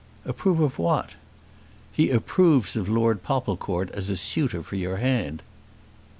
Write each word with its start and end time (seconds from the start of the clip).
"Approve 0.25 0.59
of 0.59 0.79
what?" 0.79 1.11
"He 1.91 2.09
approves 2.09 2.75
of 2.75 2.89
Lord 2.89 3.21
Popplecourt 3.21 3.91
as 3.91 4.09
a 4.09 4.17
suitor 4.17 4.63
for 4.63 4.75
your 4.75 4.97
hand." 4.97 5.43